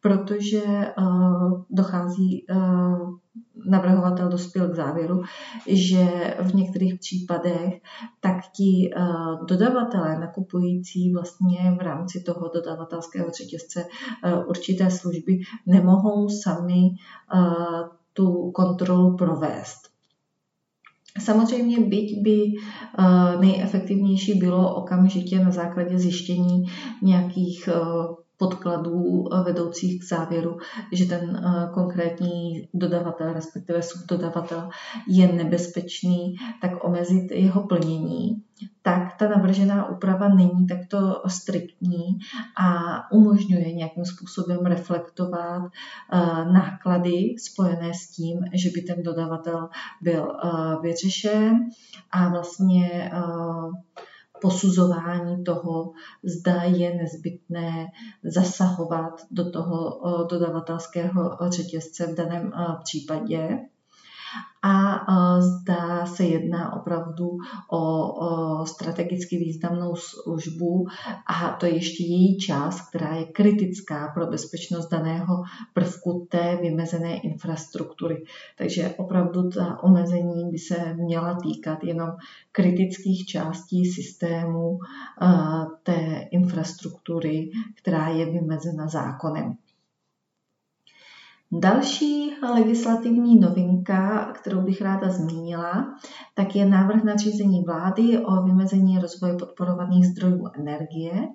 [0.01, 0.63] protože
[0.97, 3.09] uh, dochází, uh,
[3.69, 5.21] navrhovatel dospěl k závěru,
[5.67, 7.81] že v některých případech
[8.19, 13.85] tak ti uh, dodavatelé nakupující vlastně v rámci toho dodavatelského řetězce
[14.47, 16.89] určité služby nemohou sami
[18.13, 19.77] tu kontrolu provést.
[21.19, 22.53] Samozřejmě byť by
[23.39, 26.63] nejefektivnější bylo okamžitě na základě zjištění
[27.01, 27.69] nějakých
[28.37, 30.57] podkladů eh, vedoucích k závěru,
[30.91, 34.69] že ten eh, konkrétní dodavatel, respektive subdodavatel
[35.07, 38.43] je nebezpečný, tak omezit jeho plnění,
[38.81, 42.19] tak ta navržená úprava není takto striktní
[42.57, 46.17] a umožňuje nějakým způsobem reflektovat eh,
[46.53, 49.69] náklady spojené s tím, že by ten dodavatel
[50.01, 50.37] byl
[50.81, 51.69] vyřešen
[52.11, 53.11] a vlastně
[54.41, 55.91] posuzování toho,
[56.23, 57.87] zda je nezbytné
[58.23, 62.51] zasahovat do toho dodavatelského řetězce v daném
[62.83, 63.59] případě
[64.63, 67.37] a zda se jedná opravdu
[67.71, 70.87] o, strategicky významnou službu
[71.27, 77.19] a to je ještě její část, která je kritická pro bezpečnost daného prvku té vymezené
[77.19, 78.23] infrastruktury.
[78.57, 82.09] Takže opravdu ta omezení by se měla týkat jenom
[82.51, 84.79] kritických částí systému
[85.83, 89.57] té infrastruktury, která je vymezena zákonem.
[91.51, 95.95] Další legislativní novinka, kterou bych ráda zmínila,
[96.35, 101.27] tak je návrh nařízení vlády o vymezení rozvoje podporovaných zdrojů energie.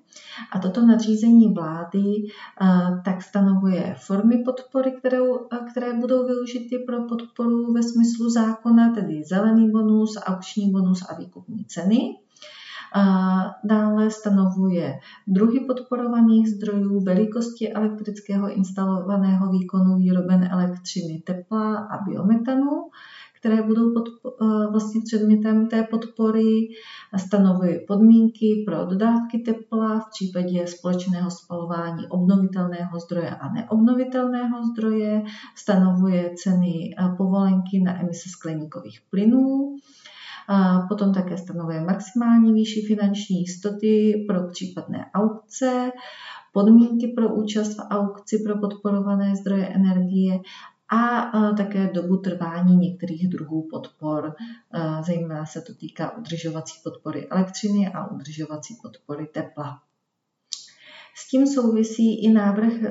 [0.53, 2.67] A toto nařízení vlády eh,
[3.05, 9.23] tak stanovuje formy podpory, kterou, eh, které budou využity pro podporu ve smyslu zákona, tedy
[9.25, 12.17] zelený bonus, aukční bonus a výkupní ceny.
[13.65, 22.71] Dále stanovuje druhy podporovaných zdrojů, velikosti elektrického instalovaného výkonu výroben elektřiny tepla a biometanu,
[23.41, 24.09] které budou pod,
[24.71, 26.69] vlastně předmětem té podpory,
[27.17, 35.23] stanovuje podmínky pro dodávky tepla v případě společného spalování obnovitelného zdroje a neobnovitelného zdroje,
[35.57, 39.77] stanovuje ceny povolenky na emise skleníkových plynů,
[40.89, 45.91] Potom také stanovuje maximální výši finanční jistoty pro případné aukce,
[46.53, 50.41] podmínky pro účast v aukci pro podporované zdroje energie
[50.89, 54.35] a také dobu trvání některých druhů podpor.
[55.07, 59.81] Zejména se to týká udržovací podpory elektřiny a udržovací podpory tepla.
[61.15, 62.91] S tím souvisí i návrh eh,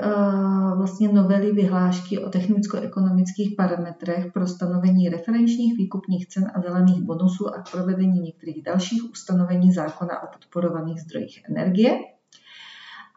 [0.78, 7.64] vlastně novely vyhlášky o technicko-ekonomických parametrech pro stanovení referenčních výkupních cen a zelených bonusů a
[7.72, 12.00] provedení některých dalších ustanovení zákona o podporovaných zdrojích energie.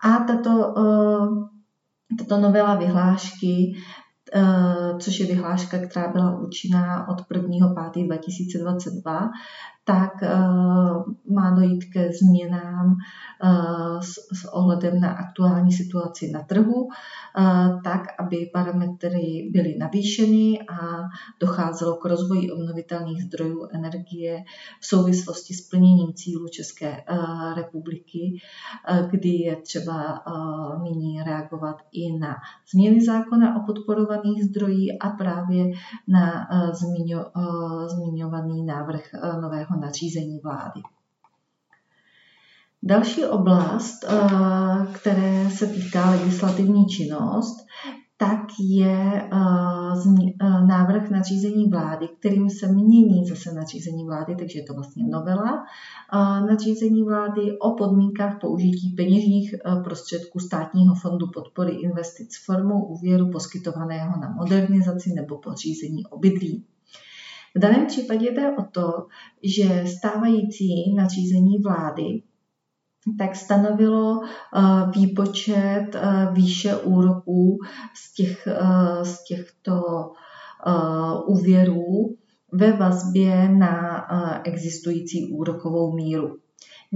[0.03, 1.29] A tato, eh,
[2.19, 3.77] tato novela vyhlášky
[4.35, 9.31] eh, což je vyhláška, která byla účinná od 1.5.2022,
[9.85, 10.39] tak eh,
[11.31, 12.97] má dojít ke změnám
[13.45, 17.43] eh, s ohledem na aktuální situaci na trhu, eh,
[17.85, 21.09] tak, aby parametry byly navýšeny a
[21.41, 24.45] docházelo k rozvoji obnovitelných zdrojů energie
[24.81, 27.05] v souvislosti s plněním cílu České
[27.57, 28.41] republiky,
[29.11, 30.23] kdy je třeba
[30.83, 32.37] nyní reagovat i na
[32.73, 35.73] změny zákona o podporovaných zdrojích a právě
[36.09, 36.49] na
[37.89, 39.03] zmiňovaný návrh
[39.41, 40.81] nového zákon nařízení vlády.
[42.83, 47.67] Další oblast, eh, které se týká legislativní činnost,
[48.17, 49.39] tak je eh,
[50.41, 55.65] eh, návrh nařízení vlády, kterým se mění zase nařízení vlády, takže je to vlastně novela
[56.49, 64.31] nařízení vlády o podmínkách použití peněžních prostředků státního fondu podpory investic formou úvěru poskytovaného na
[64.31, 66.65] modernizaci nebo pořízení obydlí.
[67.55, 69.07] V daném případě jde o to,
[69.43, 72.23] že stávající nařízení vlády
[73.19, 74.61] tak stanovilo eh,
[74.95, 77.59] výpočet eh, výše úroků
[77.95, 79.83] z, těch, eh, z těchto
[81.27, 82.17] úvěrů
[82.53, 84.07] ve vazbě na
[84.45, 86.37] existující úrokovou míru.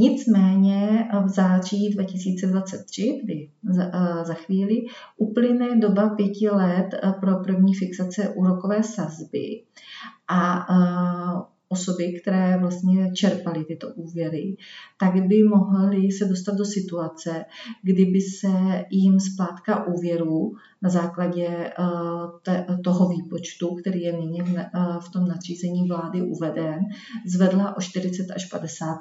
[0.01, 3.91] Nicméně v září 2023, kdy za,
[4.25, 4.77] za chvíli,
[5.17, 6.89] uplyne doba pěti let
[7.21, 9.63] pro první fixace úrokové sazby
[10.29, 10.67] a
[11.69, 14.57] osoby, které vlastně čerpaly tyto úvěry,
[15.01, 17.45] tak by mohly se dostat do situace,
[17.83, 21.73] kdyby se jim splátka úvěru na základě
[22.85, 24.41] toho výpočtu, který je nyní
[25.01, 26.81] v tom nařízení vlády uveden,
[27.27, 28.95] zvedla o 40 až 50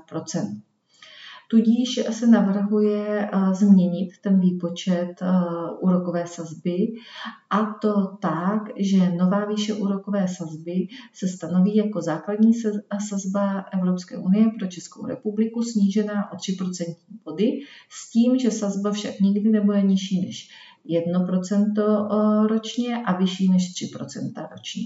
[1.50, 5.28] Tudíž se navrhuje eh, změnit ten výpočet eh,
[5.80, 6.94] úrokové sazby
[7.50, 12.52] a to tak, že nová výše úrokové sazby se stanoví jako základní
[13.10, 19.20] sazba Evropské unie pro Českou republiku snížená o 3% body s tím, že sazba však
[19.20, 20.50] nikdy nebude nižší než
[20.90, 24.84] 1% eh, ročně a vyšší než 3% ročně.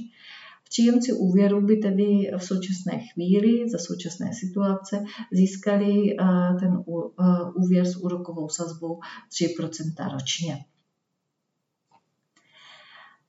[0.72, 6.26] Příjemci úvěru by tedy v současné chvíli, za současné situace, získali eh,
[6.60, 7.24] ten eh,
[7.56, 9.00] úvěr s úrokovou sazbou
[9.32, 10.58] 3% ročně.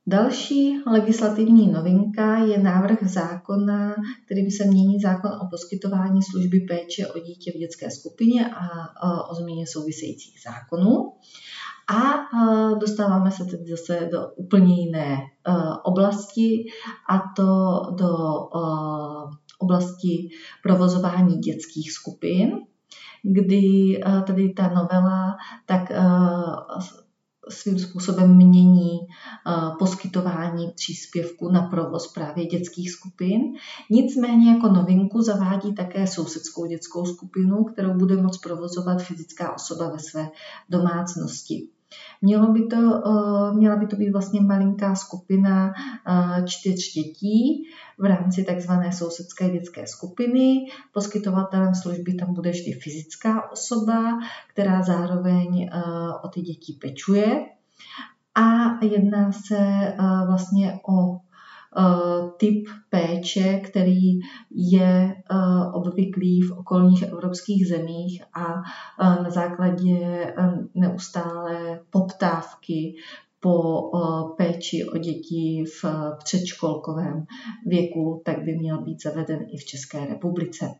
[0.06, 3.94] Další legislativní novinka je návrh zákona,
[4.26, 8.46] kterým se mění zákon o poskytování služby péče o dítě v dětské skupině
[9.00, 11.12] a o změně souvisejících zákonů.
[11.92, 12.28] A
[12.80, 15.22] dostáváme se teď zase do úplně jiné e,
[15.82, 16.64] oblasti,
[17.08, 20.28] a to do e, oblasti
[20.62, 22.50] provozování dětských skupin,
[23.22, 25.92] kdy tady ta novela tak
[27.48, 28.98] svým způsobem mění
[29.78, 33.40] poskytování příspěvku na provoz právě dětských skupin.
[33.90, 39.98] Nicméně jako novinku zavádí také sousedskou dětskou skupinu, kterou bude moct provozovat fyzická osoba ve
[39.98, 40.28] své
[40.68, 41.68] domácnosti.
[42.22, 48.04] Mělo by to, eh, měla by to být vlastně malinká skupina eh, čtyř dětí v
[48.04, 50.66] rámci takzvané sousedské dětské skupiny.
[50.92, 55.80] Poskytovatelem služby tam bude vždy fyzická osoba, která zároveň eh,
[56.24, 57.46] o ty děti pečuje.
[58.34, 59.94] A jedná se
[60.26, 61.20] vlastně o
[62.36, 65.36] typ péče, který je eh,
[65.72, 68.54] obvyklý v okolních evropských zemích a
[69.00, 70.34] eh, na základě
[70.74, 72.94] neustále poptávky
[73.40, 73.90] po
[74.36, 75.84] péči o děti v
[76.24, 77.26] předškolkovém
[77.66, 80.74] věku, tak by měl být zaveden i v České republice.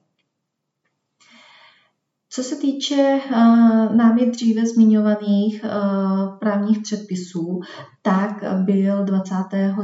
[2.35, 7.61] Co se týče uh, námi dříve zmiňovaných uh, právních předpisů,
[8.03, 9.35] tak byl 20.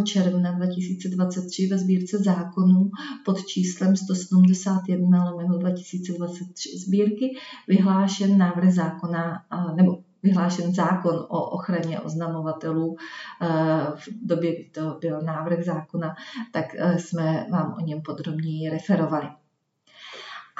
[0.05, 2.90] června 2023 ve sbírce zákonů
[3.24, 7.36] pod číslem 171 lomeno 2023 sbírky
[7.68, 12.96] vyhlášen návrh zákona, uh, nebo vyhlášen zákon o ochraně oznamovatelů
[13.94, 16.14] v době, kdy to byl návrh zákona,
[16.53, 16.64] tak
[16.96, 19.28] jsme vám o něm podrobněji referovali.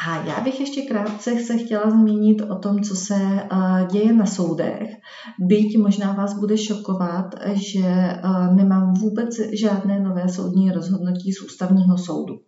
[0.07, 4.27] A já bych ještě krátce se chtěla zmínit o tom, co se eh, děje na
[4.27, 4.89] soudech.
[5.39, 8.21] Byť možná vás bude šokovat, že eh,
[8.55, 12.41] nemám vůbec žádné nové soudní rozhodnutí z ústavního soudu.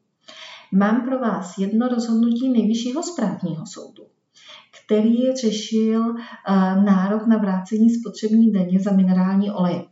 [0.72, 4.02] Mám pro vás jedno rozhodnutí nejvyššího správního soudu,
[4.84, 6.52] který řešil eh,
[6.84, 9.89] nárok na vrácení spotřební daně za minerální oleje.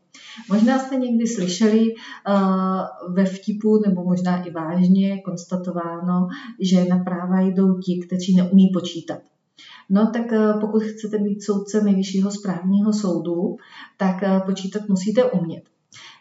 [0.48, 6.28] Možná jste někdy slyšeli uh, ve vtipu, nebo možná i vážně konstatováno,
[6.60, 9.18] že na práva jdou ti, kteří neumí počítat.
[9.90, 13.56] No tak uh, pokud chcete být soudce nejvyššího správního soudu,
[13.96, 15.62] tak uh, počítat musíte umět.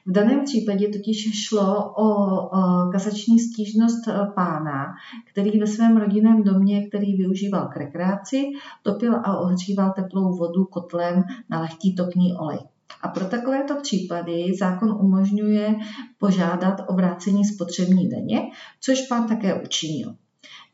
[0.06, 2.06] V daném případě totiž šlo o,
[2.48, 4.86] o kasační stížnost pána,
[5.32, 8.44] který ve svém rodinném domě, který využíval k rekreaci,
[8.84, 12.60] topil a ohříval teplou vodu kotlem na lehký topný olej.
[13.02, 15.76] A pro takovéto případy zákon umožňuje
[16.18, 18.42] požádat o vrácení spotřební daně,
[18.82, 20.16] což pán také učinil.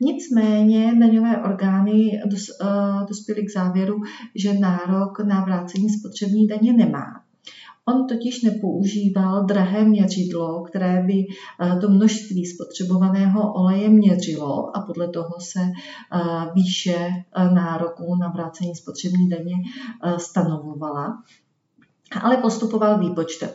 [0.00, 4.00] Nicméně daňové orgány dos, uh, dospěly k závěru,
[4.34, 7.04] že nárok na vrácení spotřební daně nemá.
[7.86, 11.26] On totiž nepoužíval drahé měřidlo, které by
[11.62, 17.08] uh, to množství spotřebovaného oleje měřilo a podle toho se uh, výše
[17.54, 19.54] nároku na vrácení spotřební daně
[20.16, 21.22] stanovovala
[22.22, 23.50] ale postupoval výpočtem.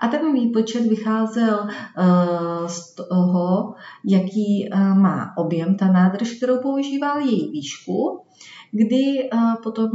[0.00, 3.74] A ten výpočet vycházel eh, z toho,
[4.04, 8.20] jaký eh, má objem ta nádrž, kterou používal, její výšku,
[8.72, 9.90] kdy eh, potom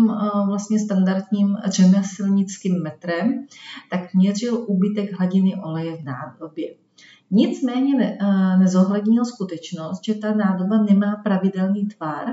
[0.47, 3.45] vlastně standardním řemeslnickým metrem
[3.91, 6.84] tak měřil úbytek hladiny oleje v nádobě.
[7.31, 8.17] Nicméně ne,
[8.59, 12.25] nezohlednil skutečnost, že ta nádoba nemá pravidelný tvar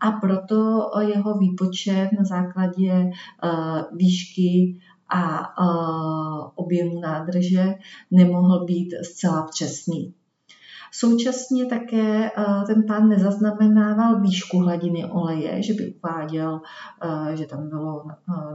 [0.00, 3.10] a proto jeho výpočet na základě
[3.96, 5.48] výšky a
[6.54, 7.74] objemu nádrže
[8.10, 10.14] nemohl být zcela přesný.
[11.00, 12.30] Současně také
[12.66, 16.60] ten pán nezaznamenával výšku hladiny oleje, že by uváděl,
[17.34, 18.04] že tam bylo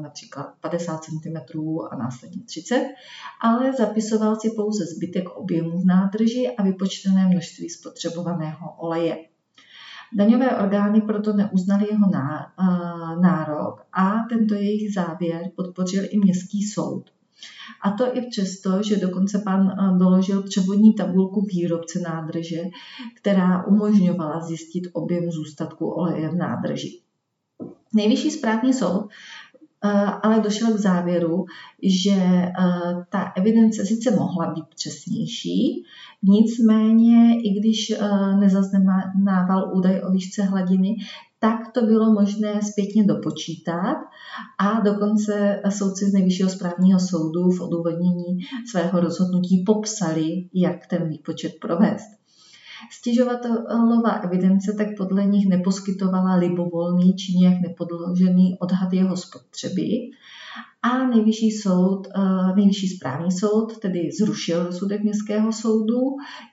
[0.01, 1.59] například 50 cm
[1.91, 2.87] a následně 30,
[3.41, 9.17] ale zapisoval si pouze zbytek objemu v nádrži a vypočtené množství spotřebovaného oleje.
[10.13, 12.11] Daňové orgány proto neuznaly jeho
[13.21, 17.03] nárok a tento jejich závěr podpořil i městský soud.
[17.81, 22.61] A to i přesto, že dokonce pan doložil převodní tabulku výrobce nádrže,
[23.15, 26.99] která umožňovala zjistit objem zůstatku oleje v nádrži.
[27.93, 29.09] Nejvyšší správní soud
[30.23, 31.45] ale došel k závěru,
[31.83, 32.45] že
[33.09, 35.83] ta evidence sice mohla být přesnější,
[36.23, 37.93] nicméně i když
[38.39, 40.95] nezaznamenával údaj o výšce hladiny,
[41.43, 43.97] tak to bylo možné zpětně dopočítat
[44.59, 48.39] a dokonce soudci z Nejvyššího správního soudu v odůvodnění
[48.71, 52.22] svého rozhodnutí popsali, jak ten výpočet provést.
[52.91, 60.09] Stěžovatelová evidence tak podle nich neposkytovala libovolný či nějak nepodložený odhad jeho spotřeby.
[60.81, 65.99] A nejvyšší soud, eh, nejvyšší správní soud tedy zrušil rozsudek městského soudu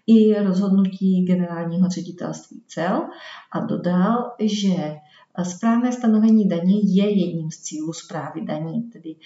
[0.06, 3.02] i rozhodnutí generálního ředitelství cel
[3.52, 4.96] a dodal, že
[5.42, 9.16] správné stanovení daně je jedním z cílů zprávy daní, tedy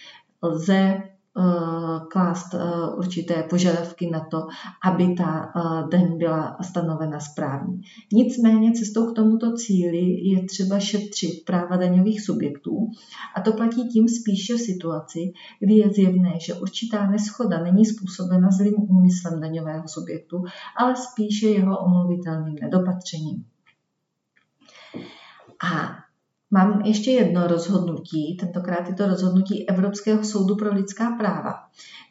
[0.42, 1.02] lze
[2.10, 2.60] klást eh,
[2.96, 4.46] určité požadavky na to,
[4.84, 7.78] aby ta eh, daň byla stanovena správně.
[8.12, 12.90] Nicméně cestou k tomuto cíli je třeba šetřit práva daňových subjektů
[13.36, 18.48] a to platí tím spíše v situaci, kdy je zjevné, že určitá neschoda není způsobena
[18.50, 20.44] zlým úmyslem daňového subjektu,
[20.76, 23.44] ale spíše jeho omluvitelným nedopatřením.
[25.72, 26.04] A
[26.54, 31.54] Mám ještě jedno rozhodnutí, tentokrát je to rozhodnutí Evropského soudu pro lidská práva,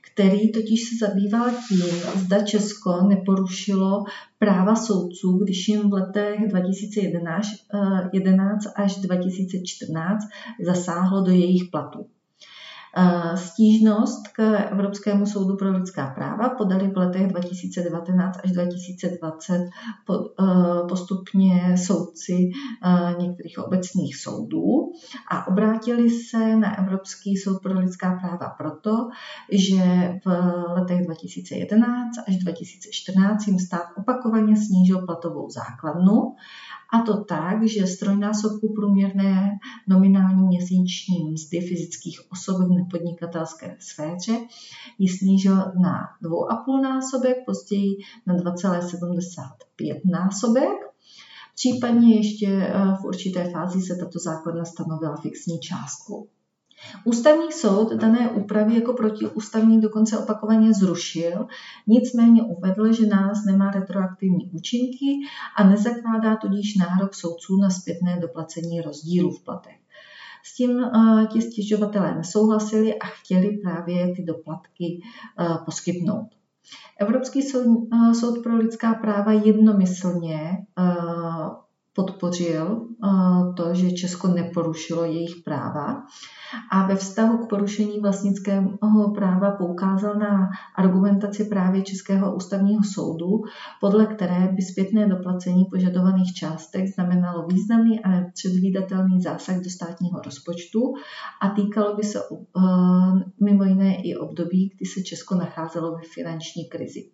[0.01, 1.85] který totiž se zabýval tím,
[2.15, 4.03] zda Česko neporušilo
[4.39, 10.23] práva soudců, když jim v letech 2011 eh, až 2014
[10.65, 12.05] zasáhlo do jejich platů.
[13.35, 19.67] Stížnost k Evropskému soudu pro lidská práva podali v letech 2019 až 2020 e,
[20.89, 24.91] postupně soudci e, některých obecných soudů
[25.31, 29.09] a obrátili se na Evropský soud pro lidská práva proto,
[29.51, 30.27] že v
[30.73, 36.35] letech 2011 až 2014 jim stát opakovaně snížil platovou základnu
[36.93, 39.49] A to tak, že z trojnásobku průměrné
[39.87, 44.39] nominální měsíční mzdy fyzických osob v nepodnikatelské sféře
[44.99, 50.93] ji snížil na 2,5 násobek, později na 2,75 násobek.
[51.55, 56.27] Případně ještě eh, v určité fázi se tato základna stanovila fixní částkou.
[57.03, 61.47] Ústavní soud dané úpravy jako protiústavní dokonce opakovaně zrušil,
[61.87, 65.19] nicméně uvedl, že nález nemá retroaktivní účinky
[65.57, 69.75] a nezakládá tudíž nárok soudců na zpětné doplacení rozdílu v platech.
[70.43, 75.01] S tím uh, ti stěžovatelé nesouhlasili a chtěli právě ty doplatky
[75.39, 76.27] uh, poskytnout.
[76.99, 80.57] Evropský soud, uh, soud pro lidská práva jednomyslně
[81.95, 82.87] podpořil
[83.57, 86.03] to, že Česko neporušilo jejich práva
[86.71, 93.41] a ve vztahu k porušení vlastnického práva poukázal na argumentaci právě Českého ústavního soudu,
[93.81, 100.93] podle které by zpětné doplacení požadovaných částek znamenalo významný a nepředvídatelný zásah do státního rozpočtu
[101.41, 102.19] a týkalo by se
[103.43, 107.09] mimo jiné i období, kdy se Česko nacházelo ve finanční krizi.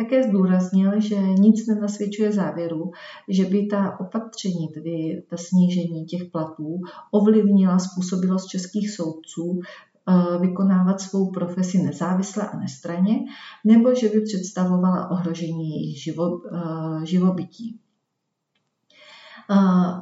[0.00, 2.90] Také zdůraznil, že nic nenasvědčuje závěru,
[3.28, 6.80] že by ta opatření, tedy ta snížení těch platů,
[7.10, 13.18] ovlivnila způsobilost českých soudců eh, vykonávat svou profesi nezávisle a nestraně,
[13.64, 17.80] nebo že by představovala ohrožení jejich eh, živobytí.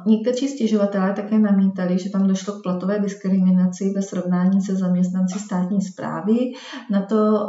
[0.05, 5.81] Někteří stěžovatelé také namítali, že tam došlo k platové diskriminaci ve srovnání se zaměstnanci státní
[5.81, 6.51] zprávy.
[6.91, 7.47] Na to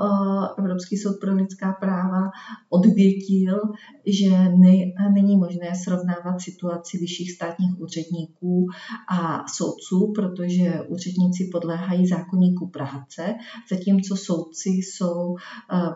[0.59, 2.31] Evropský soud pro lidská práva
[2.69, 3.61] odvětil,
[4.07, 4.73] že ne,
[5.15, 8.67] není možné srovnávat situaci vyšších státních úředníků
[9.11, 13.35] a soudců, protože úředníci podléhají zákonníku práce,
[13.71, 15.37] zatímco soudci jsou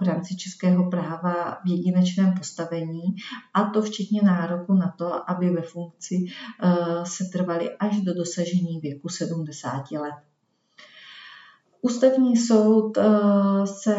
[0.01, 3.03] v rámci českého práva v jedinečném postavení
[3.55, 6.27] a to včetně nároku na to, aby ve funkci funkci
[6.63, 10.15] eh, se trvaly až do dosažení věku 70 let.
[11.81, 13.97] Ústavní soud eh, se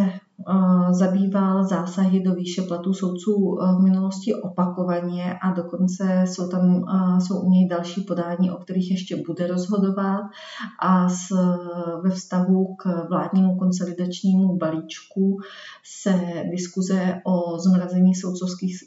[0.92, 6.86] zabýval zásahy do výše platů soudců v minulosti opakovaně a dokonce jsou tam
[7.20, 10.22] jsou u něj další podání, o kterých ještě bude rozhodovat.
[10.82, 11.30] A s,
[12.04, 15.38] ve vztahu k vládnímu konsolidačnímu balíčku
[15.86, 16.20] se
[16.52, 18.78] diskuze o zmrazení soudcovských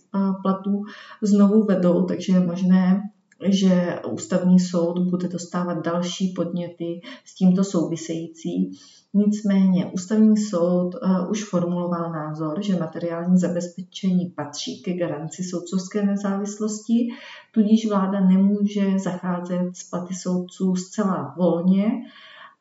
[0.43, 0.83] platů
[1.23, 3.03] znovu vedou, takže je možné
[3.45, 8.71] že ústavní soud bude dostávat další podněty s tímto související.
[9.15, 17.09] Nicméně ústavní soud uh, už formuloval názor, že materiální zabezpečení patří ke garanci soudcovské nezávislosti,
[17.51, 21.91] tudíž vláda nemůže zacházet s platy soudců zcela volně,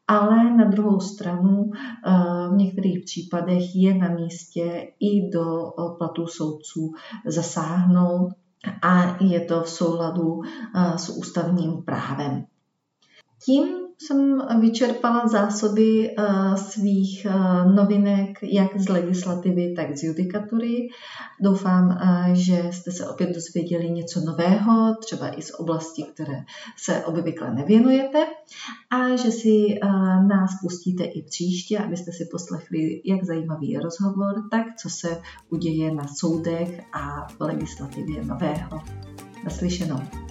[0.08, 6.28] ale na druhou stranu uh, v některých případech je na místě i do uh, platů
[6.28, 6.94] soudců
[7.26, 8.30] zasáhnout
[8.82, 12.46] a je to v souladu eh, s ústavním právem.
[13.46, 17.32] Tím jsem vyčerpala zásoby eh, svých eh,
[17.74, 20.90] novinek jak z legislativy, tak z judikatury.
[21.42, 26.44] Doufám, eh, že jste se opět dozvěděli něco nového, třeba i z oblasti, které
[26.78, 28.26] se obvykle nevěnujete
[28.90, 29.80] a že si
[30.28, 36.08] nás pustíte i příště, abyste si poslechli jak zajímavý rozhovor, tak co se uděje na
[36.08, 38.82] soudech a v legislativě nového.
[39.44, 40.25] Naslyšenou.